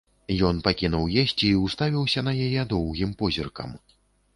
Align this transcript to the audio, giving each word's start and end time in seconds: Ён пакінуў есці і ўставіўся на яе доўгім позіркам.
Ён 0.47 0.61
пакінуў 0.67 1.05
есці 1.25 1.45
і 1.51 1.61
ўставіўся 1.67 2.27
на 2.31 2.37
яе 2.49 2.67
доўгім 2.77 3.17
позіркам. 3.25 3.81